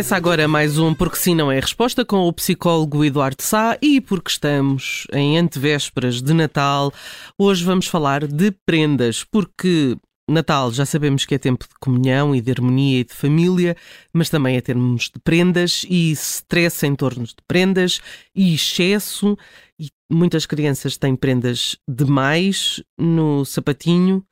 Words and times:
Começa 0.00 0.16
agora 0.16 0.48
mais 0.48 0.78
um 0.78 0.94
Porque 0.94 1.16
Sim 1.16 1.34
Não 1.34 1.52
é 1.52 1.60
Resposta 1.60 2.06
com 2.06 2.26
o 2.26 2.32
psicólogo 2.32 3.04
Eduardo 3.04 3.42
Sá 3.42 3.76
e 3.82 4.00
porque 4.00 4.30
estamos 4.30 5.06
em 5.12 5.36
antevésperas 5.36 6.22
de 6.22 6.32
Natal, 6.32 6.90
hoje 7.36 7.62
vamos 7.62 7.86
falar 7.86 8.26
de 8.26 8.50
prendas, 8.64 9.24
porque 9.24 9.98
Natal 10.26 10.72
já 10.72 10.86
sabemos 10.86 11.26
que 11.26 11.34
é 11.34 11.38
tempo 11.38 11.66
de 11.68 11.74
comunhão 11.78 12.34
e 12.34 12.40
de 12.40 12.50
harmonia 12.50 13.00
e 13.00 13.04
de 13.04 13.12
família, 13.12 13.76
mas 14.10 14.30
também 14.30 14.56
é 14.56 14.62
termos 14.62 15.10
de 15.14 15.20
prendas 15.22 15.84
e 15.86 16.12
stress 16.12 16.86
em 16.86 16.94
torno 16.94 17.26
de 17.26 17.34
prendas 17.46 18.00
e 18.34 18.54
excesso 18.54 19.36
e 19.78 19.90
muitas 20.10 20.46
crianças 20.46 20.96
têm 20.96 21.14
prendas 21.14 21.76
demais 21.86 22.82
no 22.98 23.44
sapatinho. 23.44 24.24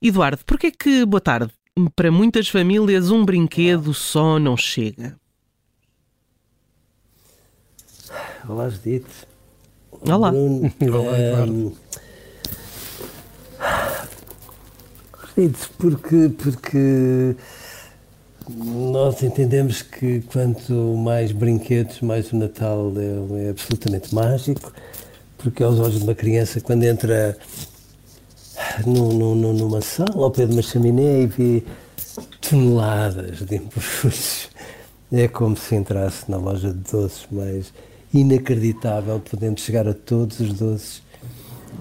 Eduardo, 0.00 0.42
porquê 0.46 0.70
que, 0.70 1.04
boa 1.04 1.20
tarde, 1.20 1.52
para 1.94 2.10
muitas 2.10 2.48
famílias, 2.48 3.10
um 3.10 3.24
brinquedo 3.24 3.94
só 3.94 4.38
não 4.38 4.56
chega. 4.56 5.16
Olá, 8.48 8.68
Judite. 8.68 9.06
Olá. 10.02 10.30
Bruno, 10.30 10.72
Olá, 10.92 11.18
Eduardo. 11.18 11.52
um, 11.52 11.72
Judite, 15.36 15.68
porque, 15.78 16.30
porque 16.38 17.36
nós 18.48 19.22
entendemos 19.22 19.82
que 19.82 20.22
quanto 20.22 20.72
mais 20.96 21.32
brinquedos, 21.32 22.00
mais 22.00 22.32
o 22.32 22.36
Natal 22.36 22.92
é, 22.96 23.46
é 23.46 23.50
absolutamente 23.50 24.14
mágico, 24.14 24.72
porque 25.38 25.62
aos 25.62 25.78
olhos 25.78 25.98
de 25.98 26.04
uma 26.04 26.14
criança, 26.14 26.60
quando 26.60 26.82
entra 26.84 27.36
no, 28.86 29.12
no, 29.12 29.34
no- 29.34 29.52
numa 29.52 29.80
sala 29.80 30.24
ao 30.24 30.30
pé 30.30 30.46
de 30.46 30.52
uma 30.52 30.62
chaminé 30.62 31.22
e 31.22 31.26
vê 31.26 31.62
toneladas 32.40 33.40
de 33.40 33.56
embrulhos. 33.56 34.48
É 35.12 35.26
como 35.28 35.56
se 35.56 35.74
entrasse 35.74 36.30
na 36.30 36.36
loja 36.36 36.68
de 36.72 36.90
doces, 36.90 37.26
mas 37.30 37.72
inacreditável, 38.14 39.20
podendo 39.20 39.60
chegar 39.60 39.88
a 39.88 39.94
todos 39.94 40.40
os 40.40 40.52
doces. 40.54 41.02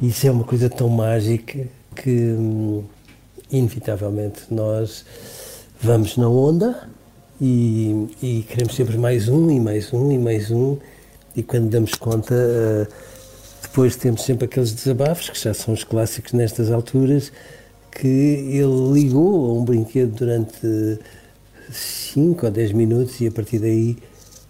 Isso 0.02 0.28
é 0.28 0.32
uma 0.32 0.44
coisa 0.44 0.70
tão 0.70 0.90
mágica 0.90 1.68
que, 1.96 2.10
hum, 2.12 2.84
inevitavelmente, 3.52 4.42
nós 4.52 5.06
vamos 5.82 6.18
na 6.18 6.28
onda 6.30 6.90
e, 7.42 8.08
e 8.22 8.44
queremos 8.44 8.76
sempre 8.76 8.98
mais 8.98 9.28
um, 9.30 9.50
e 9.50 9.60
mais 9.60 9.94
um, 9.94 10.12
e 10.12 10.18
mais 10.18 10.52
um, 10.52 10.78
e 11.36 11.44
quando 11.44 11.70
damos 11.70 11.94
conta. 11.96 12.34
eh, 12.36 12.88
depois 13.80 13.96
temos 13.96 14.24
sempre 14.24 14.44
aqueles 14.44 14.74
desabafos, 14.74 15.30
que 15.30 15.40
já 15.40 15.54
são 15.54 15.74
os 15.74 15.86
clássicos 15.86 16.34
nestas 16.34 16.70
alturas, 16.70 17.32
que 17.90 18.08
ele 18.08 18.92
ligou 18.92 19.50
a 19.50 19.54
um 19.58 19.64
brinquedo 19.64 20.18
durante 20.18 21.00
5 21.72 22.46
ou 22.46 22.52
10 22.52 22.74
minutos 22.74 23.22
e 23.22 23.28
a 23.28 23.32
partir 23.32 23.58
daí 23.58 23.98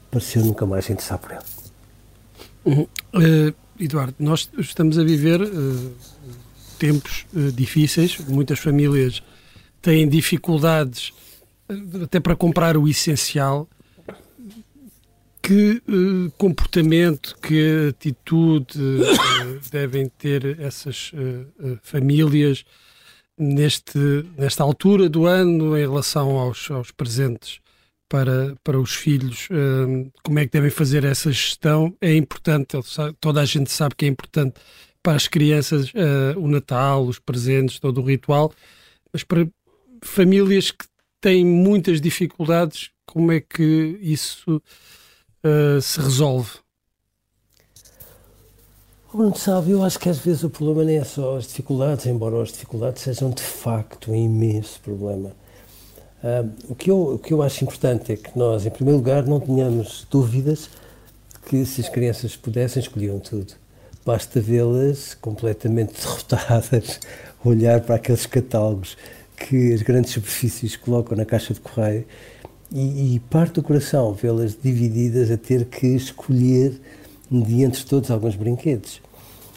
pareceu 0.10 0.44
nunca 0.44 0.66
mais 0.66 0.90
interessar 0.90 1.20
por 1.20 1.34
ele. 1.34 2.88
Eh, 3.14 3.54
Eduardo, 3.80 4.16
nós 4.18 4.50
estamos 4.58 4.98
a 4.98 5.04
viver 5.04 5.40
eh, 5.42 5.48
tempos 6.80 7.28
eh, 7.36 7.52
difíceis, 7.54 8.18
muitas 8.28 8.58
famílias 8.58 9.22
têm 9.80 10.10
dificuldades 10.10 11.14
até 12.04 12.20
para 12.20 12.36
comprar 12.36 12.76
o 12.76 12.88
essencial. 12.88 13.70
Que 15.50 15.82
eh, 15.88 16.32
comportamento, 16.38 17.36
que 17.42 17.88
atitude 17.90 18.78
eh, 18.78 19.60
devem 19.72 20.08
ter 20.08 20.60
essas 20.60 21.12
eh, 21.16 21.76
famílias 21.82 22.64
neste, 23.36 23.98
nesta 24.38 24.62
altura 24.64 25.10
do 25.10 25.26
ano 25.26 25.76
em 25.76 25.82
relação 25.82 26.38
aos, 26.38 26.70
aos 26.70 26.92
presentes 26.92 27.62
para, 28.08 28.56
para 28.64 28.80
os 28.80 28.94
filhos? 28.94 29.48
como 30.22 30.38
é 30.38 30.46
que 30.46 30.52
devem 30.52 30.70
fazer 30.70 31.04
essa 31.04 31.32
gestão? 31.32 31.98
É 32.00 32.16
importante, 32.16 32.78
toda 33.20 33.42
a 33.42 33.46
gente 33.46 33.72
sabe 33.72 33.96
que 33.96 34.06
é 34.06 34.08
importante 34.08 34.54
para 35.02 35.16
as 35.16 35.28
crianças 35.28 35.92
o 36.38 36.48
Natal, 36.48 37.08
os 37.08 37.18
presentes, 37.18 37.80
todo 37.80 38.02
o 38.02 38.06
ritual, 38.06 38.54
mas 39.12 39.24
para 39.24 39.48
famílias 40.04 40.70
que 40.70 40.86
têm 41.20 41.44
muitas 41.44 42.00
dificuldades, 42.00 42.92
como 43.08 43.32
é 43.32 43.40
que 43.40 43.98
isso 44.00 44.62
eh, 45.44 45.80
se 45.82 46.00
resolve? 46.00 46.50
Bruno 49.12 49.36
sabe, 49.36 49.72
eu 49.72 49.84
acho 49.84 49.98
que 49.98 50.08
às 50.08 50.20
vezes 50.20 50.44
o 50.44 50.50
problema 50.50 50.84
nem 50.84 50.98
é 50.98 51.04
só 51.04 51.38
as 51.38 51.48
dificuldades, 51.48 52.06
embora 52.06 52.42
as 52.44 52.52
dificuldades 52.52 53.02
sejam 53.02 53.32
de 53.32 53.42
facto 53.42 54.12
um 54.12 54.16
imenso 54.16 54.80
problema. 54.82 55.32
Ah, 56.24 56.46
o, 56.68 56.76
que 56.76 56.92
eu, 56.92 57.16
o 57.16 57.18
que 57.18 57.34
eu 57.34 57.42
acho 57.42 57.64
importante 57.64 58.12
é 58.12 58.16
que 58.16 58.38
nós, 58.38 58.66
em 58.66 58.70
primeiro 58.70 58.98
lugar, 59.00 59.26
não 59.26 59.40
tenhamos 59.40 60.06
dúvidas 60.12 60.70
que 61.48 61.66
se 61.66 61.82
as 61.82 61.90
crianças 61.90 62.36
pudessem, 62.36 62.82
escolhiam 62.82 63.20
tudo. 63.20 63.54
Basta 64.06 64.40
vê-las 64.40 65.16
completamente 65.16 65.94
derrotadas, 66.00 67.00
olhar 67.44 67.82
para 67.82 67.96
aqueles 67.96 68.26
catálogos 68.26 68.96
que 69.36 69.74
as 69.74 69.82
grandes 69.82 70.12
superfícies 70.12 70.76
colocam 70.76 71.18
na 71.18 71.26
caixa 71.26 71.54
de 71.54 71.62
correio 71.62 72.06
e, 72.72 73.16
e 73.16 73.20
parte 73.20 73.54
do 73.54 73.64
coração 73.64 74.14
vê-las 74.14 74.58
divididas 74.62 75.32
a 75.32 75.38
ter 75.38 75.66
que 75.66 75.88
escolher 75.88 76.80
de 77.32 77.64
entre 77.64 77.84
todos 77.84 78.10
alguns 78.12 78.36
brinquedos. 78.36 79.02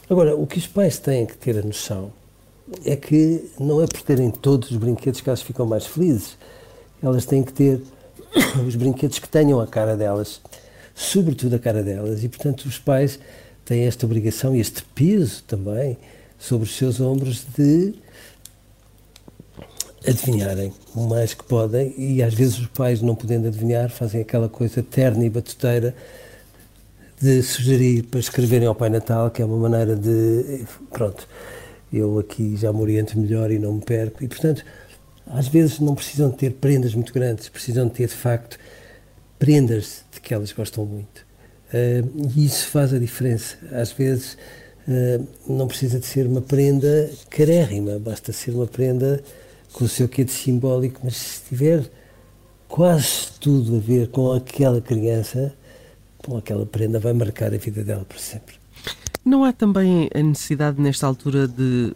Agora, 0.09 0.37
o 0.37 0.47
que 0.47 0.59
os 0.59 0.67
pais 0.67 0.99
têm 0.99 1.25
que 1.25 1.37
ter 1.37 1.59
a 1.59 1.63
noção 1.63 2.13
é 2.85 2.97
que 2.97 3.51
não 3.59 3.83
é 3.83 3.87
por 3.87 4.03
terem 4.03 4.31
todos 4.31 4.71
os 4.71 4.77
brinquedos 4.77 5.21
que 5.21 5.29
elas 5.29 5.43
ficam 5.43 5.67
mais 5.67 5.87
felizes. 5.87 6.37
Elas 7.03 7.25
têm 7.25 7.43
que 7.43 7.53
ter 7.53 7.81
os 8.67 8.77
brinquedos 8.77 9.19
que 9.19 9.29
tenham 9.29 9.61
a 9.61 9.67
cara 9.67 9.97
delas, 9.97 10.41
sobretudo 10.95 11.57
a 11.57 11.59
cara 11.59 11.83
delas, 11.83 12.23
e 12.23 12.29
portanto 12.29 12.65
os 12.65 12.79
pais 12.79 13.19
têm 13.65 13.85
esta 13.85 14.07
obrigação 14.07 14.55
e 14.55 14.61
este 14.61 14.83
peso 14.95 15.43
também 15.45 15.97
sobre 16.39 16.69
os 16.69 16.77
seus 16.77 17.01
ombros 17.01 17.45
de 17.57 17.95
adivinharem 20.07 20.73
o 20.95 21.07
mais 21.07 21.35
que 21.35 21.45
podem 21.45 21.95
e 21.97 22.23
às 22.23 22.35
vezes 22.35 22.59
os 22.59 22.67
pais 22.67 23.01
não 23.01 23.15
podendo 23.15 23.49
adivinhar 23.49 23.91
fazem 23.91 24.21
aquela 24.21 24.49
coisa 24.49 24.83
terna 24.83 25.25
e 25.25 25.31
batuteira 25.31 25.95
de 27.21 27.43
sugerir 27.43 28.03
para 28.05 28.19
escreverem 28.19 28.67
ao 28.67 28.75
Pai 28.75 28.91
Natal, 28.91 29.31
que 29.31 29.41
é 29.41 29.45
uma 29.45 29.57
maneira 29.57 29.95
de 29.95 30.65
pronto, 30.91 31.29
eu 31.93 32.19
aqui 32.19 32.57
já 32.57 32.73
me 32.73 32.81
oriento 32.81 33.19
melhor 33.19 33.51
e 33.51 33.59
não 33.59 33.75
me 33.75 33.81
perco 33.81 34.25
e 34.25 34.29
portanto 34.29 34.65
às 35.27 35.47
vezes 35.49 35.79
não 35.79 35.95
precisam 35.95 36.31
de 36.31 36.37
ter 36.37 36.53
prendas 36.53 36.95
muito 36.95 37.13
grandes, 37.13 37.49
precisam 37.49 37.87
de 37.87 37.95
ter 37.95 38.09
de 38.09 38.15
facto 38.15 38.59
prendas 39.39 40.05
de 40.13 40.21
que 40.21 40.35
elas 40.35 40.53
gostam 40.53 40.85
muito. 40.85 41.25
Ah, 41.73 42.05
e 42.37 42.45
isso 42.45 42.69
faz 42.69 42.93
a 42.93 42.99
diferença. 42.99 43.57
Às 43.73 43.93
vezes 43.93 44.37
ah, 44.89 45.21
não 45.49 45.67
precisa 45.67 45.99
de 45.99 46.07
ser 46.07 46.27
uma 46.27 46.41
prenda 46.41 47.11
carérrima, 47.31 47.99
basta 47.99 48.33
ser 48.33 48.53
uma 48.53 48.67
prenda 48.67 49.23
com 49.73 49.85
o 49.85 49.89
seu 49.89 50.09
quê 50.09 50.25
de 50.25 50.33
simbólico, 50.33 51.01
mas 51.05 51.17
se 51.17 51.49
tiver 51.49 51.91
quase 52.69 53.33
tudo 53.41 53.77
a 53.77 53.81
ver 53.81 54.09
com 54.09 54.33
aquela 54.33 54.81
criança, 54.81 55.55
com 56.19 56.37
aquela 56.37 56.65
prenda, 56.65 56.99
vai 56.99 57.13
marcar 57.13 57.53
a 57.53 57.57
vida 57.57 57.83
dela 57.83 58.05
para 58.05 58.19
sempre. 58.19 58.57
Não 59.25 59.45
há 59.45 59.53
também 59.53 60.09
a 60.15 60.21
necessidade, 60.21 60.81
nesta 60.81 61.07
altura, 61.07 61.47
de 61.47 61.95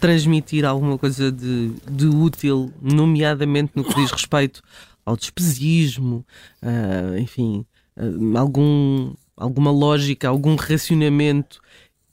transmitir 0.00 0.64
alguma 0.64 0.96
coisa 0.96 1.30
de, 1.30 1.70
de 1.90 2.06
útil, 2.06 2.72
nomeadamente 2.80 3.72
no 3.74 3.84
que 3.84 3.94
diz 3.94 4.10
respeito 4.10 4.62
ao 5.04 5.16
despesismo, 5.16 6.24
ah, 6.62 7.18
enfim, 7.18 7.64
ah, 7.96 8.38
algum, 8.38 9.12
alguma 9.36 9.70
lógica, 9.70 10.28
algum 10.28 10.56
racionamento. 10.56 11.60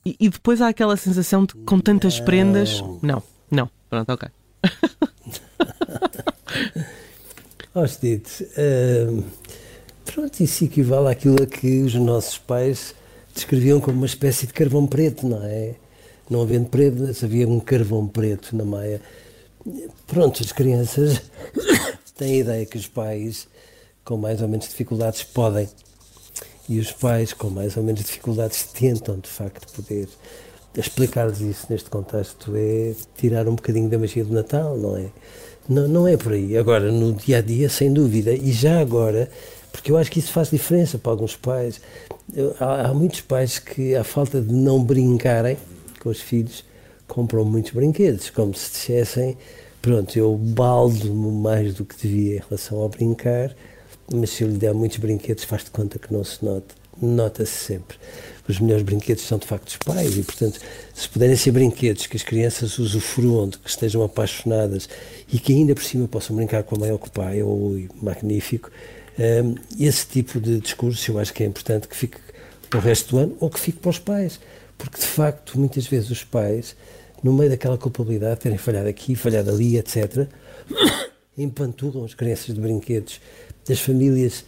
E, 0.04 0.14
e 0.20 0.28
depois 0.28 0.60
há 0.60 0.68
aquela 0.68 0.96
sensação 0.96 1.44
de 1.44 1.54
que 1.54 1.62
com 1.62 1.80
tantas 1.80 2.20
prendas. 2.20 2.82
Não, 3.02 3.22
não. 3.50 3.70
Pronto, 3.88 4.12
ok. 4.12 4.28
Hostit, 7.74 8.42
uh, 8.42 9.24
pronto, 10.04 10.40
isso 10.40 10.64
equivale 10.64 11.08
àquilo 11.08 11.42
a 11.42 11.46
que 11.46 11.82
os 11.82 11.94
nossos 11.94 12.38
pais 12.38 12.94
descreviam 13.34 13.80
como 13.80 13.96
uma 13.96 14.06
espécie 14.06 14.46
de 14.46 14.52
carvão 14.52 14.86
preto, 14.86 15.26
não 15.26 15.44
é? 15.44 15.74
Não 16.30 16.42
havendo 16.42 16.68
prendas, 16.68 17.24
havia 17.24 17.48
um 17.48 17.60
carvão 17.60 18.06
preto 18.06 18.56
na 18.56 18.64
Maia. 18.64 19.00
Pronto, 20.06 20.42
as 20.42 20.52
crianças 20.52 21.20
têm 22.16 22.34
a 22.34 22.38
ideia 22.38 22.66
que 22.66 22.78
os 22.78 22.86
pais 22.86 23.48
com 24.04 24.16
mais 24.16 24.40
ou 24.40 24.48
menos 24.48 24.68
dificuldades 24.68 25.24
podem. 25.24 25.68
E 26.68 26.78
os 26.78 26.92
pais 26.92 27.32
com 27.32 27.50
mais 27.50 27.76
ou 27.76 27.82
menos 27.82 28.02
dificuldades 28.02 28.62
tentam, 28.64 29.18
de 29.18 29.28
facto, 29.28 29.70
poder. 29.74 30.08
Explicar-lhes 30.76 31.40
isso 31.40 31.66
neste 31.70 31.88
contexto 31.88 32.52
é 32.56 32.94
tirar 33.16 33.46
um 33.48 33.54
bocadinho 33.54 33.88
da 33.88 33.98
magia 33.98 34.24
do 34.24 34.32
Natal, 34.32 34.76
não 34.76 34.96
é? 34.96 35.06
Não, 35.68 35.88
não 35.88 36.08
é 36.08 36.16
por 36.16 36.32
aí. 36.32 36.56
Agora, 36.56 36.90
no 36.90 37.12
dia 37.12 37.38
a 37.38 37.40
dia, 37.40 37.68
sem 37.68 37.92
dúvida. 37.92 38.32
E 38.32 38.52
já 38.52 38.80
agora, 38.80 39.30
porque 39.72 39.90
eu 39.90 39.96
acho 39.96 40.10
que 40.10 40.18
isso 40.18 40.32
faz 40.32 40.50
diferença 40.50 40.98
para 40.98 41.12
alguns 41.12 41.36
pais. 41.36 41.80
Há, 42.58 42.88
há 42.88 42.94
muitos 42.94 43.20
pais 43.20 43.58
que, 43.58 43.94
à 43.94 44.04
falta 44.04 44.40
de 44.40 44.52
não 44.52 44.82
brincarem 44.82 45.56
com 46.00 46.08
os 46.08 46.20
filhos, 46.20 46.64
compram 47.06 47.44
muitos 47.44 47.72
brinquedos, 47.72 48.30
como 48.30 48.54
se 48.54 48.72
dissessem: 48.72 49.36
pronto, 49.80 50.18
eu 50.18 50.36
baldo-me 50.36 51.32
mais 51.40 51.74
do 51.74 51.84
que 51.84 51.96
devia 51.96 52.36
em 52.36 52.42
relação 52.48 52.78
ao 52.78 52.88
brincar 52.88 53.54
mas 54.12 54.30
se 54.30 54.44
eu 54.44 54.48
lhe 54.48 54.56
der 54.56 54.74
muitos 54.74 54.98
brinquedos, 54.98 55.44
faz 55.44 55.64
de 55.64 55.70
conta 55.70 55.98
que 55.98 56.12
não 56.12 56.24
se 56.24 56.44
nota. 56.44 56.74
Nota-se 57.00 57.52
sempre. 57.52 57.96
Os 58.46 58.60
melhores 58.60 58.84
brinquedos 58.84 59.24
são 59.24 59.38
de 59.38 59.46
facto 59.46 59.68
os 59.68 59.76
pais, 59.78 60.18
e 60.18 60.22
portanto, 60.22 60.60
se 60.92 61.08
puderem 61.08 61.34
ser 61.34 61.50
brinquedos 61.50 62.06
que 62.06 62.16
as 62.16 62.22
crianças 62.22 62.78
usufruam, 62.78 63.48
de 63.48 63.58
que 63.58 63.70
estejam 63.70 64.02
apaixonadas 64.02 64.88
e 65.32 65.38
que 65.38 65.52
ainda 65.52 65.74
por 65.74 65.82
cima 65.82 66.06
possam 66.06 66.36
brincar 66.36 66.62
com 66.62 66.76
a 66.76 66.78
mãe 66.78 66.92
ou 66.92 66.98
com 66.98 67.06
o 67.06 67.10
pai, 67.10 67.42
ou 67.42 67.78
magnífico, 68.02 68.70
um, 69.18 69.54
esse 69.82 70.06
tipo 70.06 70.40
de 70.40 70.60
discurso 70.60 71.10
eu 71.10 71.18
acho 71.18 71.32
que 71.32 71.42
é 71.42 71.46
importante 71.46 71.88
que 71.88 71.96
fique 71.96 72.18
para 72.68 72.78
o 72.78 72.82
resto 72.82 73.10
do 73.10 73.18
ano 73.18 73.36
ou 73.40 73.48
que 73.48 73.60
fique 73.60 73.78
para 73.78 73.90
os 73.90 73.98
pais. 73.98 74.40
Porque 74.76 74.98
de 74.98 75.06
facto, 75.06 75.58
muitas 75.58 75.86
vezes 75.86 76.10
os 76.10 76.24
pais, 76.24 76.76
no 77.22 77.32
meio 77.32 77.48
daquela 77.48 77.78
culpabilidade, 77.78 78.40
terem 78.40 78.58
falhado 78.58 78.88
aqui, 78.88 79.14
falhado 79.14 79.50
ali, 79.50 79.78
etc., 79.78 80.26
empanturram 81.38 82.04
as 82.04 82.12
crianças 82.14 82.54
de 82.54 82.60
brinquedos 82.60 83.20
das 83.66 83.80
famílias 83.80 84.44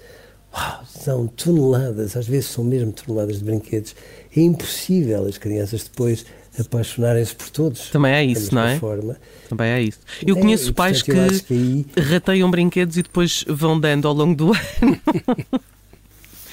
uau, 0.57 0.83
são 0.87 1.27
toneladas, 1.27 2.17
às 2.17 2.27
vezes 2.27 2.47
são 2.47 2.65
mesmo 2.65 2.93
toneladas 2.93 3.39
de 3.39 3.45
brinquedos. 3.45 3.95
É 4.35 4.41
impossível 4.41 5.27
as 5.27 5.39
crianças 5.39 5.85
depois 5.85 6.25
apaixonarem-se 6.59 7.35
por 7.35 7.51
todos. 7.51 7.91
Também 7.91 8.13
é 8.13 8.25
isso, 8.25 8.55
não 8.55 8.63
é? 8.63 8.79
Forma. 8.79 9.17
Também 9.49 9.71
é 9.71 9.83
isso. 9.83 9.99
Eu 10.27 10.37
é, 10.37 10.41
conheço 10.41 10.73
pais 10.73 11.03
que, 11.03 11.13
que 11.13 11.55
aí... 11.55 11.87
rateiam 11.97 12.51
brinquedos 12.51 12.97
e 12.97 13.03
depois 13.03 13.45
vão 13.47 13.79
dando 13.79 14.09
ao 14.09 14.15
longo 14.15 14.35
do 14.35 14.53
ano. 14.83 15.01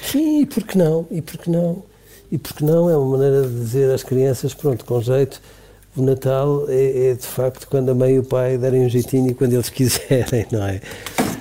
Sim, 0.02 0.42
e 0.42 0.46
por 0.46 0.62
que 0.64 0.76
não? 0.76 1.06
E 1.10 1.22
por 1.22 1.38
que 1.38 1.50
não? 1.50 1.82
E 2.30 2.38
por 2.38 2.52
que 2.54 2.64
não? 2.64 2.90
É 2.90 2.96
uma 2.96 3.16
maneira 3.16 3.48
de 3.48 3.54
dizer 3.54 3.90
às 3.90 4.02
crianças, 4.02 4.52
pronto, 4.52 4.84
com 4.84 5.00
jeito, 5.00 5.40
o 5.96 6.02
Natal 6.02 6.66
é, 6.68 7.10
é 7.10 7.14
de 7.14 7.26
facto 7.26 7.66
quando 7.68 7.90
a 7.90 7.94
mãe 7.94 8.14
e 8.14 8.18
o 8.18 8.24
pai 8.24 8.58
derem 8.58 8.84
um 8.84 8.88
jeitinho 8.88 9.30
e 9.30 9.34
quando 9.34 9.54
eles 9.54 9.68
quiserem, 9.70 10.46
não 10.50 10.66
é? 10.66 10.80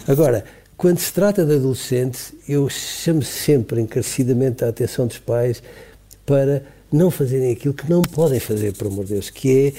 Agora, 0.07 0.45
quando 0.83 0.99
se 0.99 1.13
trata 1.13 1.45
de 1.45 1.55
adolescentes, 1.55 2.33
eu 2.45 2.67
chamo 2.67 3.21
sempre 3.21 3.79
encarecidamente 3.79 4.65
a 4.65 4.67
atenção 4.67 5.07
dos 5.07 5.17
pais 5.17 5.63
para 6.25 6.61
não 6.91 7.09
fazerem 7.09 7.53
aquilo 7.53 7.73
que 7.73 7.89
não 7.89 8.01
podem 8.01 8.37
fazer, 8.37 8.73
por 8.73 8.87
amor 8.87 9.05
de 9.05 9.13
Deus, 9.13 9.29
que 9.29 9.73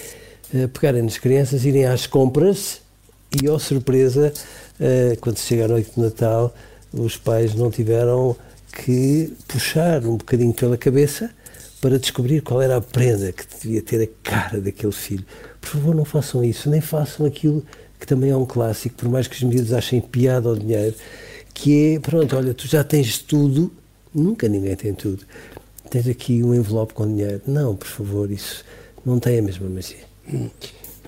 é 0.54 0.64
uh, 0.64 0.68
pegarem 0.70 1.02
nas 1.02 1.18
crianças, 1.18 1.66
irem 1.66 1.84
às 1.84 2.06
compras 2.06 2.80
e, 3.30 3.46
ó 3.50 3.56
oh, 3.56 3.58
surpresa, 3.58 4.32
uh, 4.80 5.20
quando 5.20 5.36
chega 5.36 5.66
à 5.66 5.68
noite 5.68 5.90
de 5.94 6.00
Natal, 6.00 6.54
os 6.90 7.18
pais 7.18 7.54
não 7.54 7.70
tiveram 7.70 8.34
que 8.72 9.30
puxar 9.46 10.06
um 10.06 10.16
bocadinho 10.16 10.54
pela 10.54 10.78
cabeça 10.78 11.30
para 11.82 11.98
descobrir 11.98 12.40
qual 12.40 12.62
era 12.62 12.78
a 12.78 12.80
prenda 12.80 13.30
que 13.30 13.44
devia 13.60 13.82
ter 13.82 14.02
a 14.02 14.08
cara 14.22 14.58
daquele 14.58 14.90
filho. 14.90 15.26
Por 15.60 15.68
favor, 15.68 15.94
não 15.94 16.06
façam 16.06 16.42
isso, 16.42 16.70
nem 16.70 16.80
façam 16.80 17.26
aquilo 17.26 17.62
que 18.04 18.08
também 18.08 18.30
é 18.30 18.36
um 18.36 18.44
clássico, 18.44 18.96
por 18.96 19.08
mais 19.08 19.26
que 19.26 19.34
os 19.34 19.42
miúdos 19.42 19.72
achem 19.72 19.98
piada 19.98 20.46
ao 20.46 20.54
dinheiro, 20.54 20.94
que 21.54 21.94
é, 21.94 21.98
pronto, 21.98 22.36
olha, 22.36 22.52
tu 22.52 22.68
já 22.68 22.84
tens 22.84 23.18
tudo, 23.18 23.72
nunca 24.14 24.46
ninguém 24.46 24.76
tem 24.76 24.92
tudo. 24.92 25.24
Tens 25.88 26.06
aqui 26.06 26.42
um 26.42 26.54
envelope 26.54 26.92
com 26.92 27.06
dinheiro. 27.06 27.40
Não, 27.46 27.74
por 27.74 27.86
favor, 27.86 28.30
isso 28.30 28.62
não 29.06 29.18
tem 29.18 29.38
a 29.38 29.42
mesma 29.42 29.70
magia. 29.70 30.04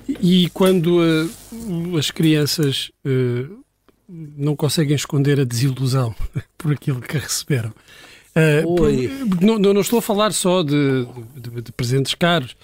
E 0.09 0.49
quando 0.55 1.01
uh, 1.01 1.99
as 1.99 2.11
crianças 2.11 2.91
uh, 3.05 3.59
não 4.09 4.57
conseguem 4.57 4.97
esconder 4.97 5.39
a 5.39 5.45
desilusão 5.45 6.15
por 6.57 6.73
aquilo 6.73 7.03
que 7.03 7.19
receberam? 7.19 7.75
Uh, 8.35 9.45
não, 9.45 9.59
não, 9.59 9.81
estou 9.83 9.99
a 9.99 10.03
falar 10.03 10.33
só 10.33 10.63
de, 10.63 11.07
de, 11.37 11.61
de 11.61 11.73
presentes 11.73 12.15
caros, 12.15 12.57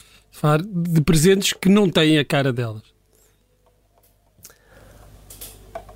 de 0.67 1.01
presentes 1.03 1.53
que 1.53 1.69
não 1.69 1.91
têm 1.91 2.19
a 2.19 2.25
cara 2.25 2.51
delas. 2.51 2.92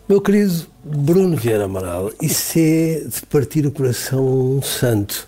Meu 0.08 0.20
querido 0.20 0.68
Bruno 0.84 1.36
Vieira 1.36 1.64
Amaral, 1.64 2.12
isso 2.22 2.56
é 2.60 3.00
de 3.00 3.26
partir 3.28 3.66
o 3.66 3.72
coração 3.72 4.62
santo. 4.62 5.26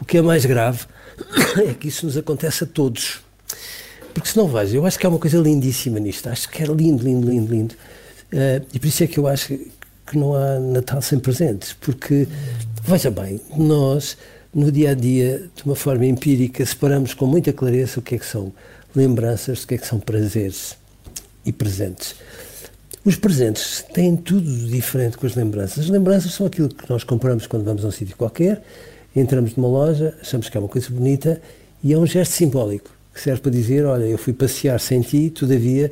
O 0.00 0.04
que 0.04 0.18
é 0.18 0.22
mais 0.22 0.44
grave 0.44 0.80
é 1.64 1.72
que 1.72 1.86
isso 1.86 2.04
nos 2.04 2.16
acontece 2.16 2.64
a 2.64 2.66
todos. 2.66 3.20
Porque 4.12 4.28
se 4.28 4.36
não 4.36 4.48
vais, 4.48 4.74
eu 4.74 4.84
acho 4.84 4.98
que 4.98 5.06
há 5.06 5.08
uma 5.08 5.18
coisa 5.20 5.38
lindíssima 5.38 6.00
nisto. 6.00 6.28
Acho 6.28 6.48
que 6.48 6.60
é 6.60 6.66
lindo, 6.66 7.04
lindo, 7.04 7.30
lindo, 7.30 7.54
lindo. 7.54 7.74
Uh, 8.32 8.66
e 8.74 8.80
por 8.80 8.86
isso 8.88 9.04
é 9.04 9.06
que 9.06 9.18
eu 9.18 9.28
acho 9.28 9.56
que 10.06 10.18
não 10.18 10.34
há 10.34 10.58
Natal 10.58 11.00
sem 11.00 11.20
presentes. 11.20 11.72
Porque, 11.72 12.26
veja 12.82 13.12
bem, 13.12 13.40
nós, 13.56 14.16
no 14.52 14.72
dia 14.72 14.90
a 14.90 14.94
dia, 14.94 15.48
de 15.54 15.64
uma 15.64 15.76
forma 15.76 16.04
empírica, 16.04 16.66
separamos 16.66 17.14
com 17.14 17.26
muita 17.26 17.52
clareza 17.52 18.00
o 18.00 18.02
que 18.02 18.16
é 18.16 18.18
que 18.18 18.26
são 18.26 18.52
lembranças, 18.92 19.62
o 19.62 19.68
que 19.68 19.74
é 19.76 19.78
que 19.78 19.86
são 19.86 20.00
prazeres 20.00 20.76
e 21.46 21.52
presentes. 21.52 22.16
Os 23.04 23.16
presentes 23.16 23.84
têm 23.92 24.16
tudo 24.16 24.48
diferente 24.68 25.18
com 25.18 25.26
as 25.26 25.34
lembranças. 25.34 25.84
As 25.84 25.90
lembranças 25.90 26.32
são 26.34 26.46
aquilo 26.46 26.68
que 26.68 26.88
nós 26.88 27.02
compramos 27.02 27.48
quando 27.48 27.64
vamos 27.64 27.84
a 27.84 27.88
um 27.88 27.90
sítio 27.90 28.16
qualquer, 28.16 28.62
entramos 29.14 29.56
numa 29.56 29.68
loja, 29.68 30.14
achamos 30.20 30.48
que 30.48 30.56
é 30.56 30.60
uma 30.60 30.68
coisa 30.68 30.88
bonita 30.88 31.42
e 31.82 31.92
é 31.92 31.98
um 31.98 32.06
gesto 32.06 32.32
simbólico 32.32 32.90
que 33.12 33.20
serve 33.20 33.40
para 33.40 33.50
dizer: 33.50 33.84
Olha, 33.84 34.04
eu 34.04 34.16
fui 34.16 34.32
passear 34.32 34.78
sem 34.78 35.00
ti, 35.00 35.30
todavia 35.30 35.90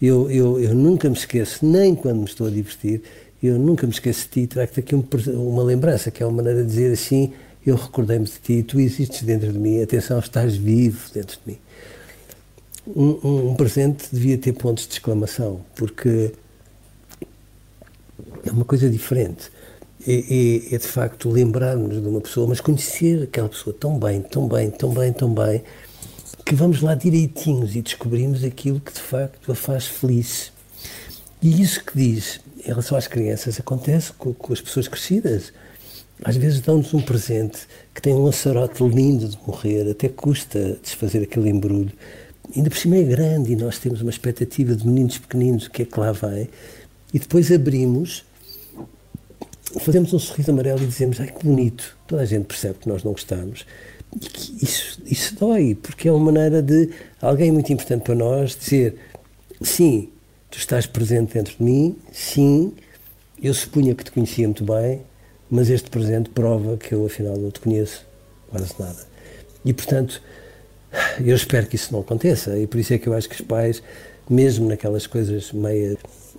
eu, 0.00 0.30
eu, 0.30 0.60
eu 0.60 0.74
nunca 0.74 1.08
me 1.08 1.16
esqueço, 1.16 1.64
nem 1.64 1.94
quando 1.94 2.18
me 2.18 2.24
estou 2.24 2.46
a 2.46 2.50
divertir, 2.50 3.02
eu 3.42 3.58
nunca 3.58 3.86
me 3.86 3.92
esqueço 3.92 4.22
de 4.22 4.28
ti, 4.28 4.46
trago-te 4.46 4.80
aqui 4.80 4.94
um, 4.94 5.04
uma 5.34 5.64
lembrança, 5.64 6.10
que 6.10 6.22
é 6.22 6.26
uma 6.26 6.36
maneira 6.36 6.62
de 6.62 6.68
dizer 6.68 6.92
assim: 6.92 7.32
Eu 7.66 7.74
recordei-me 7.74 8.24
de 8.24 8.38
ti, 8.40 8.62
tu 8.62 8.78
existes 8.78 9.22
dentro 9.22 9.52
de 9.52 9.58
mim, 9.58 9.82
atenção, 9.82 10.18
estás 10.18 10.56
vivo 10.56 11.10
dentro 11.12 11.38
de 11.44 11.52
mim. 11.52 11.58
Um, 12.84 13.18
um, 13.22 13.50
um 13.50 13.54
presente 13.54 14.06
devia 14.12 14.36
ter 14.36 14.52
pontos 14.52 14.86
de 14.86 14.94
exclamação, 14.94 15.60
porque 15.76 16.32
é 18.44 18.50
uma 18.50 18.64
coisa 18.64 18.88
diferente. 18.88 19.50
É, 20.06 20.12
é, 20.12 20.74
é, 20.74 20.78
de 20.78 20.86
facto 20.86 21.30
lembrarmos 21.30 22.02
de 22.02 22.08
uma 22.08 22.20
pessoa, 22.20 22.48
mas 22.48 22.60
conhecer 22.60 23.22
aquela 23.22 23.48
pessoa 23.48 23.74
tão 23.78 23.98
bem, 23.98 24.20
tão 24.20 24.48
bem, 24.48 24.68
tão 24.68 24.92
bem, 24.92 25.12
tão 25.12 25.32
bem, 25.32 25.62
que 26.44 26.56
vamos 26.56 26.82
lá 26.82 26.96
direitinhos 26.96 27.76
e 27.76 27.82
descobrimos 27.82 28.42
aquilo 28.42 28.80
que 28.80 28.92
de 28.92 29.00
facto 29.00 29.52
a 29.52 29.54
faz 29.54 29.86
feliz. 29.86 30.52
E 31.40 31.62
isso 31.62 31.84
que 31.84 31.96
diz 31.96 32.40
em 32.64 32.68
relação 32.68 32.98
às 32.98 33.06
crianças 33.06 33.60
acontece 33.60 34.12
com, 34.12 34.32
com 34.34 34.52
as 34.52 34.60
pessoas 34.60 34.88
crescidas. 34.88 35.52
Às 36.24 36.36
vezes 36.36 36.60
dão-nos 36.60 36.92
um 36.94 37.00
presente 37.00 37.60
que 37.94 38.02
tem 38.02 38.12
um 38.12 38.24
lançarote 38.24 38.82
lindo 38.82 39.28
de 39.28 39.38
morrer, 39.46 39.88
até 39.90 40.08
custa 40.08 40.78
desfazer 40.82 41.22
aquele 41.22 41.48
embrulho. 41.48 41.92
Ainda 42.56 42.70
por 42.70 42.78
cima 42.78 42.96
é 42.96 43.02
grande 43.02 43.52
e 43.52 43.56
nós 43.56 43.78
temos 43.78 44.02
uma 44.02 44.10
expectativa 44.10 44.74
de 44.74 44.86
meninos 44.86 45.18
pequeninos, 45.18 45.66
o 45.66 45.70
que 45.70 45.82
é 45.82 45.84
que 45.84 45.98
lá 45.98 46.10
vai. 46.10 46.48
E 47.14 47.18
depois 47.18 47.52
abrimos 47.52 48.24
fazemos 49.80 50.12
um 50.12 50.18
sorriso 50.18 50.50
amarelo 50.50 50.82
e 50.82 50.86
dizemos, 50.86 51.20
ai 51.20 51.28
que 51.28 51.44
bonito, 51.44 51.96
toda 52.06 52.22
a 52.22 52.26
gente 52.26 52.44
percebe 52.44 52.78
que 52.78 52.88
nós 52.88 53.02
não 53.02 53.12
gostamos. 53.12 53.66
E 54.14 54.18
que 54.18 54.64
isso, 54.64 55.00
isso 55.06 55.34
dói, 55.36 55.74
porque 55.74 56.08
é 56.08 56.12
uma 56.12 56.32
maneira 56.32 56.60
de 56.62 56.90
alguém 57.20 57.50
muito 57.50 57.72
importante 57.72 58.02
para 58.02 58.14
nós 58.14 58.56
dizer, 58.56 58.96
sim, 59.60 60.10
tu 60.50 60.58
estás 60.58 60.86
presente 60.86 61.34
dentro 61.34 61.56
de 61.56 61.62
mim, 61.62 61.96
sim, 62.12 62.74
eu 63.42 63.54
supunha 63.54 63.94
que 63.94 64.04
te 64.04 64.12
conhecia 64.12 64.46
muito 64.46 64.64
bem, 64.64 65.00
mas 65.50 65.70
este 65.70 65.90
presente 65.90 66.30
prova 66.30 66.76
que 66.76 66.92
eu 66.92 67.04
afinal 67.06 67.36
não 67.36 67.50
te 67.50 67.60
conheço 67.60 68.06
quase 68.50 68.74
nada. 68.78 69.06
E 69.64 69.72
portanto, 69.72 70.22
eu 71.24 71.34
espero 71.34 71.66
que 71.66 71.76
isso 71.76 71.92
não 71.92 72.00
aconteça, 72.00 72.58
e 72.58 72.66
por 72.66 72.78
isso 72.78 72.92
é 72.92 72.98
que 72.98 73.08
eu 73.08 73.14
acho 73.14 73.28
que 73.28 73.34
os 73.34 73.40
pais, 73.40 73.82
mesmo 74.28 74.68
naquelas 74.68 75.06
coisas 75.06 75.52
meias, 75.52 75.96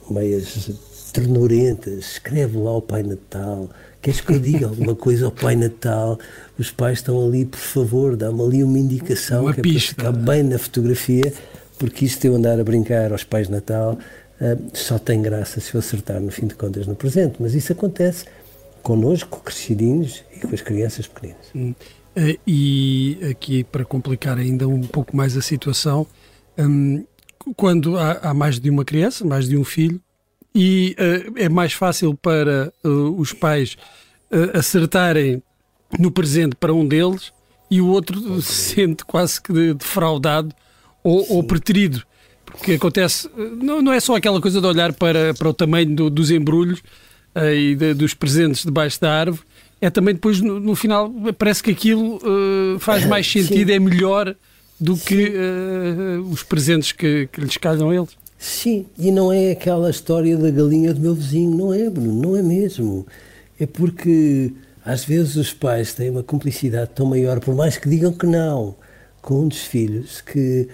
meias 0.09 0.69
ternurentas, 1.13 2.13
escreve 2.13 2.57
lá 2.57 2.71
ao 2.71 2.81
Pai 2.81 3.03
Natal, 3.03 3.69
queres 4.01 4.19
que 4.19 4.33
eu 4.33 4.39
diga 4.39 4.65
alguma 4.65 4.95
coisa 4.95 5.25
ao 5.25 5.31
Pai 5.31 5.55
Natal? 5.55 6.19
Os 6.57 6.71
pais 6.71 6.97
estão 6.97 7.25
ali, 7.25 7.45
por 7.45 7.59
favor, 7.59 8.17
dá-me 8.17 8.41
ali 8.41 8.63
uma 8.63 8.79
indicação 8.79 9.43
uma 9.43 9.53
que 9.53 9.61
pista. 9.61 9.93
é 9.93 9.95
para 9.95 10.11
ficar 10.11 10.25
bem 10.25 10.43
na 10.43 10.57
fotografia, 10.57 11.31
porque 11.77 12.05
isto 12.05 12.21
de 12.21 12.27
eu 12.27 12.35
andar 12.35 12.59
a 12.59 12.63
brincar 12.63 13.11
aos 13.11 13.23
pais 13.23 13.47
Natal 13.47 13.97
uh, 14.41 14.71
só 14.73 14.97
tem 14.97 15.21
graça 15.21 15.61
se 15.61 15.73
eu 15.75 15.79
acertar, 15.79 16.19
no 16.19 16.31
fim 16.31 16.47
de 16.47 16.55
contas, 16.55 16.87
no 16.87 16.95
presente. 16.95 17.35
Mas 17.39 17.53
isso 17.53 17.71
acontece 17.71 18.25
connosco, 18.81 19.39
crescidinhos 19.39 20.23
e 20.35 20.39
com 20.39 20.53
as 20.53 20.61
crianças 20.61 21.07
pequenas. 21.07 21.45
Hum. 21.55 21.73
Uh, 22.17 22.39
e 22.45 23.19
aqui, 23.29 23.63
para 23.63 23.85
complicar 23.85 24.37
ainda 24.37 24.67
um 24.67 24.81
pouco 24.81 25.15
mais 25.15 25.37
a 25.37 25.41
situação, 25.41 26.07
um, 26.57 27.03
quando 27.55 27.97
há, 27.97 28.13
há, 28.29 28.33
mais 28.33 28.59
de 28.59 28.69
uma 28.69 28.83
criança, 28.83 29.25
mais 29.25 29.47
de 29.47 29.57
um 29.57 29.63
filho, 29.63 29.99
e 30.53 30.95
uh, 30.99 31.33
é 31.35 31.49
mais 31.49 31.73
fácil 31.73 32.15
para 32.15 32.71
uh, 32.83 33.19
os 33.19 33.33
pais 33.33 33.77
acertarem 34.55 35.43
no 35.99 36.09
presente 36.09 36.55
para 36.55 36.73
um 36.73 36.87
deles 36.87 37.31
e 37.69 37.79
o 37.79 37.87
outro 37.87 38.19
okay. 38.19 38.41
se 38.41 38.75
sente 38.75 39.05
quase 39.05 39.39
que 39.39 39.73
defraudado 39.75 40.53
ou, 41.03 41.23
ou 41.33 41.43
preterido. 41.43 42.03
Porque 42.43 42.73
acontece, 42.73 43.29
não, 43.61 43.79
não 43.79 43.93
é 43.93 43.99
só 43.99 44.15
aquela 44.15 44.41
coisa 44.41 44.59
de 44.59 44.65
olhar 44.65 44.91
para, 44.93 45.35
para 45.35 45.49
o 45.49 45.53
tamanho 45.53 45.95
do, 45.95 46.09
dos 46.09 46.31
embrulhos 46.31 46.81
e 47.35 47.75
de, 47.75 47.93
dos 47.93 48.15
presentes 48.15 48.63
debaixo 48.63 48.99
da 48.99 49.11
árvore, 49.11 49.43
é 49.83 49.89
também 49.89 50.13
depois 50.13 50.39
no, 50.39 50.59
no 50.59 50.75
final 50.75 51.11
parece 51.37 51.61
que 51.61 51.71
aquilo 51.71 52.17
uh, 52.17 52.79
faz 52.79 53.05
mais 53.05 53.27
sentido, 53.29 53.67
Sim. 53.67 53.75
é 53.75 53.79
melhor 53.79 54.33
do 54.79 54.95
que 54.95 55.29
uh, 55.29 56.21
os 56.31 56.41
presentes 56.41 56.93
que, 56.93 57.27
que 57.31 57.41
lhes 57.41 57.57
calham 57.57 57.89
a 57.89 57.95
eles. 57.95 58.15
Sim, 58.43 58.87
e 58.97 59.09
não 59.09 59.31
é 59.31 59.51
aquela 59.51 59.89
história 59.89 60.35
da 60.37 60.51
galinha 60.51 60.93
do 60.93 60.99
meu 60.99 61.15
vizinho, 61.15 61.55
não 61.55 61.73
é, 61.73 61.89
Bruno, 61.89 62.11
não 62.11 62.35
é 62.35 62.41
mesmo. 62.41 63.07
É 63.57 63.65
porque 63.65 64.51
às 64.83 65.05
vezes 65.05 65.37
os 65.37 65.53
pais 65.53 65.93
têm 65.93 66.09
uma 66.09 66.23
cumplicidade 66.23 66.91
tão 66.93 67.05
maior, 67.05 67.39
por 67.39 67.55
mais 67.55 67.77
que 67.77 67.87
digam 67.87 68.11
que 68.11 68.25
não, 68.25 68.75
com 69.21 69.43
um 69.43 69.47
dos 69.47 69.61
filhos, 69.61 70.19
que 70.19 70.67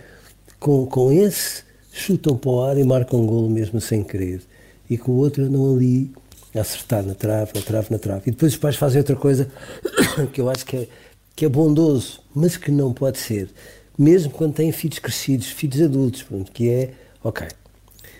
com, 0.59 0.88
com 0.88 1.11
esse 1.11 1.61
chutam 1.93 2.35
para 2.35 2.49
o 2.49 2.63
ar 2.63 2.75
e 2.75 2.83
marcam 2.83 3.21
um 3.21 3.27
golo 3.27 3.47
mesmo 3.47 3.79
sem 3.79 4.03
querer, 4.03 4.41
e 4.89 4.97
com 4.97 5.11
o 5.11 5.17
outro 5.17 5.43
andam 5.43 5.71
ali 5.71 6.11
acertar 6.55 7.03
na 7.05 7.13
trave, 7.13 7.51
na 7.53 7.61
trave, 7.61 7.88
na 7.91 7.99
trave. 7.99 8.23
E 8.25 8.31
depois 8.31 8.53
os 8.53 8.57
pais 8.57 8.77
fazem 8.77 8.97
outra 8.97 9.15
coisa 9.15 9.47
que 10.33 10.41
eu 10.41 10.49
acho 10.49 10.65
que 10.65 10.75
é, 10.75 10.88
que 11.35 11.45
é 11.45 11.49
bondoso, 11.49 12.19
mas 12.33 12.57
que 12.57 12.71
não 12.71 12.91
pode 12.91 13.19
ser, 13.19 13.47
mesmo 13.95 14.31
quando 14.31 14.55
têm 14.55 14.71
filhos 14.71 14.97
crescidos, 14.97 15.51
filhos 15.51 15.79
adultos, 15.79 16.23
pronto, 16.23 16.51
que 16.51 16.67
é, 16.67 16.93
ok, 17.23 17.47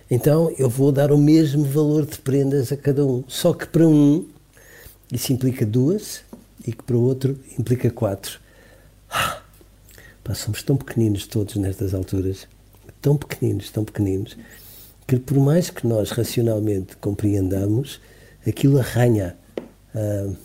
então 0.10 0.54
eu 0.58 0.70
vou 0.70 0.92
dar 0.92 1.12
o 1.12 1.18
mesmo 1.18 1.64
valor 1.66 2.06
de 2.06 2.18
prendas 2.20 2.72
a 2.72 2.78
cada 2.78 3.06
um, 3.06 3.24
só 3.28 3.54
que 3.54 3.68
para 3.68 3.88
um 3.88 4.28
isso 5.12 5.34
implica 5.34 5.66
duas 5.66 6.22
e 6.66 6.72
que 6.72 6.84
para 6.84 6.96
o 6.96 7.02
outro 7.02 7.40
implica 7.58 7.90
quatro. 7.90 8.40
Ah, 9.10 9.42
pá, 10.24 10.36
somos 10.36 10.62
tão 10.62 10.78
pequeninos 10.78 11.26
todos 11.26 11.56
nestas 11.56 11.94
alturas, 11.94 12.48
tão 13.02 13.18
pequeninos, 13.18 13.72
tão 13.72 13.84
pequeninos, 13.84 14.38
que 15.08 15.18
por 15.18 15.40
mais 15.40 15.70
que 15.72 15.88
nós 15.88 16.12
racionalmente 16.12 16.96
compreendamos, 16.98 18.00
aquilo 18.48 18.78
arranha. 18.78 19.36
Uh, 19.96 20.36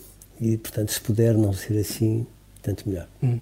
e, 0.41 0.57
portanto, 0.57 0.91
se 0.91 0.99
puder 0.99 1.35
não 1.35 1.53
ser 1.53 1.79
assim, 1.79 2.25
tanto 2.61 2.89
melhor. 2.89 3.07
Hum. 3.21 3.39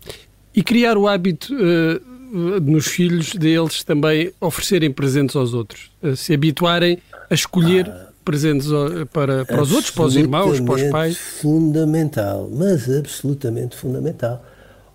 E 0.53 0.61
criar 0.61 0.97
o 0.97 1.07
hábito 1.07 1.53
uh, 1.55 2.12
nos 2.33 2.87
filhos 2.87 3.33
deles 3.33 3.83
também 3.83 4.31
oferecerem 4.41 4.91
presentes 4.91 5.35
aos 5.35 5.53
outros, 5.53 5.91
uh, 6.01 6.15
se 6.15 6.33
habituarem 6.33 6.97
a 7.29 7.33
escolher 7.33 7.87
ah, 7.89 8.09
presentes 8.25 8.67
para, 9.11 9.45
para 9.45 9.61
os 9.61 9.71
outros, 9.71 9.91
para 9.91 10.05
os 10.05 10.15
irmãos, 10.15 10.59
para 10.59 10.73
os 10.73 10.83
pais. 10.83 11.17
Fundamental, 11.17 12.49
mas 12.51 12.89
absolutamente 12.89 13.75
fundamental. 13.75 14.43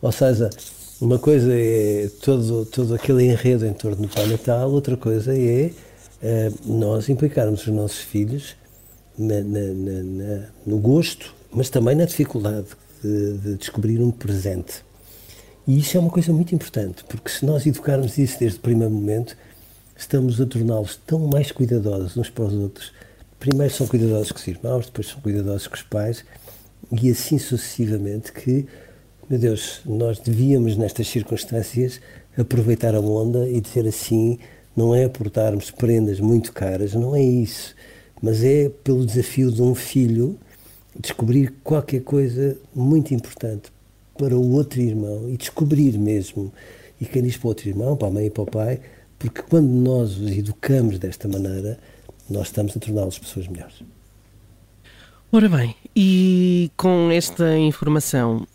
Ou 0.00 0.12
seja, 0.12 0.50
uma 1.00 1.18
coisa 1.18 1.52
é 1.52 2.10
todo, 2.22 2.64
todo 2.66 2.94
aquele 2.94 3.24
enredo 3.24 3.66
em 3.66 3.72
torno 3.72 4.06
do 4.06 4.08
Pai 4.08 4.26
Natal, 4.26 4.70
outra 4.70 4.96
coisa 4.96 5.36
é 5.36 5.70
nós 6.64 7.08
implicarmos 7.08 7.62
os 7.62 7.68
nossos 7.68 8.00
filhos 8.00 8.56
na, 9.16 9.40
na, 9.40 9.60
na, 9.60 10.44
no 10.66 10.78
gosto, 10.78 11.34
mas 11.52 11.70
também 11.70 11.96
na 11.96 12.04
dificuldade 12.04 12.66
de, 13.02 13.38
de, 13.38 13.54
descobrir 13.56 14.00
um 14.00 14.10
presente. 14.10 14.84
E 15.68 15.78
isso 15.78 15.96
é 15.96 16.00
uma 16.00 16.10
coisa 16.10 16.32
muito 16.32 16.54
importante, 16.54 17.04
porque 17.04 17.30
se 17.30 17.44
nós 17.44 17.66
educarmos 17.66 18.16
isso 18.16 18.38
desde 18.40 18.58
o 18.58 18.62
primeiro 18.62 18.92
momento, 18.92 19.36
estamos 19.94 20.40
a 20.40 20.46
torná-los 20.46 20.96
tão 21.06 21.28
mais 21.28 21.52
cuidadosos 21.52 22.16
uns 22.16 22.30
para 22.30 22.44
os 22.44 22.54
outros. 22.54 22.92
Primeiro 23.38 23.72
são 23.72 23.86
cuidadosos 23.86 24.32
com 24.32 24.38
os 24.38 24.48
irmãos, 24.48 24.86
depois 24.86 25.08
são 25.08 25.20
cuidadosos 25.20 25.66
com 25.66 25.74
os 25.74 25.82
pais, 25.82 26.24
e 26.90 27.10
assim 27.10 27.38
sucessivamente 27.38 28.32
que, 28.32 28.66
meu 29.28 29.38
Deus, 29.38 29.82
nós 29.84 30.18
devíamos 30.18 30.76
nestas 30.76 31.06
circunstâncias 31.06 32.00
aproveitar 32.36 32.94
a 32.94 33.00
onda 33.00 33.46
e 33.46 33.60
dizer 33.60 33.86
assim, 33.86 34.38
não 34.74 34.94
é 34.94 35.04
aportarmos 35.04 35.70
prendas 35.70 36.18
muito 36.18 36.52
caras, 36.52 36.94
não 36.94 37.14
é 37.14 37.22
isso 37.22 37.76
mas 38.22 38.42
é 38.42 38.68
pelo 38.68 39.04
desafio 39.04 39.50
de 39.50 39.62
um 39.62 39.74
filho 39.74 40.38
descobrir 40.98 41.54
qualquer 41.62 42.02
coisa 42.02 42.56
muito 42.74 43.14
importante 43.14 43.70
para 44.18 44.36
o 44.36 44.52
outro 44.52 44.80
irmão 44.80 45.30
e 45.30 45.36
descobrir 45.36 45.96
mesmo. 45.96 46.52
E 47.00 47.06
quem 47.06 47.22
diz 47.22 47.36
para 47.36 47.46
o 47.46 47.48
outro 47.48 47.68
irmão, 47.68 47.96
para 47.96 48.08
a 48.08 48.10
mãe 48.10 48.26
e 48.26 48.30
para 48.30 48.42
o 48.42 48.46
pai, 48.46 48.80
porque 49.18 49.40
quando 49.42 49.68
nós 49.68 50.18
os 50.18 50.30
educamos 50.30 50.98
desta 50.98 51.28
maneira, 51.28 51.78
nós 52.28 52.48
estamos 52.48 52.76
a 52.76 52.80
torná-los 52.80 53.18
pessoas 53.18 53.46
melhores. 53.48 53.82
Ora 55.30 55.48
bem, 55.48 55.74
e 55.94 56.70
com 56.76 57.10
esta 57.10 57.56
informação, 57.56 58.46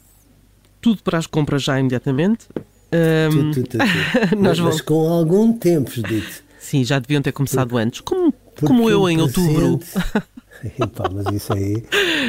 tudo 0.82 1.02
para 1.02 1.18
as 1.18 1.26
compras 1.26 1.64
já 1.64 1.80
imediatamente? 1.80 2.46
Um... 2.92 3.52
Tudo, 3.52 3.54
tudo, 3.54 3.68
tudo. 3.70 3.84
mas, 4.38 4.58
vamos... 4.60 4.76
mas 4.76 4.82
com 4.82 5.08
algum 5.08 5.54
tempo, 5.54 5.90
Judite. 5.90 6.44
Sim, 6.60 6.84
já 6.84 7.00
deviam 7.00 7.22
ter 7.22 7.32
começado 7.32 7.78
antes. 7.78 8.02
Como 8.02 8.34
como 8.60 8.90
eu 8.90 9.10
em 9.10 9.20
outubro. 9.20 9.80
Epá, 10.80 11.10
mas 11.12 11.26
isso 11.34 11.54
aí 11.54 11.84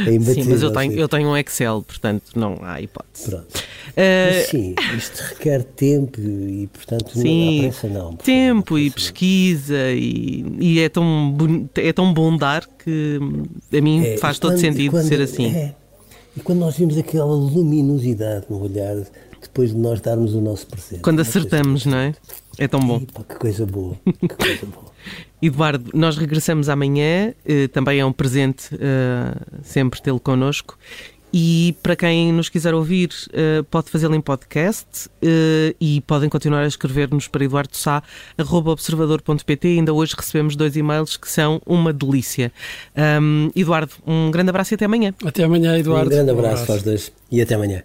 é 0.06 0.12
imbatível. 0.12 0.44
Sim, 0.44 0.50
mas 0.50 0.62
eu 0.62 0.72
tenho, 0.72 0.92
eu 0.92 1.08
tenho 1.08 1.28
um 1.28 1.36
Excel, 1.36 1.82
portanto 1.82 2.32
não 2.34 2.58
há 2.62 2.80
hipótese. 2.80 3.30
Pronto. 3.30 3.46
Uh, 3.90 4.50
sim, 4.50 4.74
isto 4.96 5.20
requer 5.20 5.62
tempo 5.62 6.20
e, 6.20 6.68
portanto, 6.72 7.12
sim, 7.12 7.54
não 7.54 7.62
pressa 7.62 7.88
não. 7.88 8.16
Tempo 8.16 8.78
e 8.78 8.90
pesquisa 8.90 9.90
e, 9.92 10.44
e, 10.58 10.80
é, 10.80 10.88
tão, 10.88 11.36
é 11.76 11.92
tão 11.92 12.12
bom 12.12 12.36
dar 12.36 12.66
que 12.66 13.20
a 13.72 13.80
mim 13.80 14.04
é, 14.04 14.16
faz 14.16 14.38
todo 14.38 14.52
quando, 14.52 14.60
sentido 14.60 14.90
quando, 14.90 15.06
ser 15.06 15.20
assim. 15.20 15.54
É, 15.54 15.74
e 16.36 16.40
quando 16.40 16.58
nós 16.58 16.76
vimos 16.76 16.98
aquela 16.98 17.34
luminosidade 17.34 18.46
no 18.50 18.60
olhar 18.60 18.96
depois 19.54 19.70
de 19.70 19.76
nós 19.76 20.00
darmos 20.00 20.34
o 20.34 20.40
nosso 20.40 20.66
presente. 20.66 21.00
Quando 21.00 21.20
acertamos, 21.20 21.86
não 21.86 21.96
é? 21.96 22.12
É 22.58 22.66
tão 22.66 22.80
bom. 22.80 22.96
Epa, 22.96 23.22
que 23.22 23.36
coisa 23.36 23.64
boa, 23.64 23.94
que 24.04 24.26
coisa 24.28 24.66
boa. 24.66 24.92
Eduardo, 25.40 25.92
nós 25.94 26.16
regressamos 26.16 26.68
amanhã, 26.68 27.32
eh, 27.46 27.68
também 27.68 28.00
é 28.00 28.04
um 28.04 28.12
presente 28.12 28.70
eh, 28.72 29.32
sempre 29.62 30.02
tê-lo 30.02 30.18
connosco. 30.18 30.76
E 31.32 31.76
para 31.82 31.94
quem 31.96 32.32
nos 32.32 32.48
quiser 32.48 32.74
ouvir, 32.74 33.10
eh, 33.32 33.62
pode 33.70 33.90
fazê-lo 33.90 34.14
em 34.14 34.20
podcast 34.20 35.08
e 35.80 36.00
podem 36.06 36.28
continuar 36.28 36.62
a 36.62 36.66
escrever-nos 36.66 37.26
para 37.28 37.44
eduardosá.observador.pt. 37.44 39.68
Ainda 39.68 39.92
hoje 39.92 40.14
recebemos 40.16 40.56
dois 40.56 40.74
e-mails 40.76 41.16
que 41.16 41.30
são 41.30 41.62
uma 41.66 41.92
delícia. 41.92 42.52
Um, 43.20 43.50
Eduardo, 43.54 43.92
um 44.06 44.30
grande 44.30 44.50
abraço 44.50 44.74
e 44.74 44.76
até 44.76 44.84
amanhã. 44.86 45.12
Até 45.24 45.44
amanhã, 45.44 45.78
Eduardo. 45.78 46.06
Um 46.06 46.10
grande 46.10 46.30
abraço, 46.30 46.48
um 46.48 46.62
abraço. 46.62 46.72
aos 46.72 46.82
dois 46.82 47.12
e 47.30 47.42
até 47.42 47.54
amanhã. 47.54 47.84